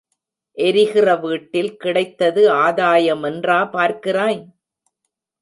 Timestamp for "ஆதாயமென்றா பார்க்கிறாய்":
2.55-4.41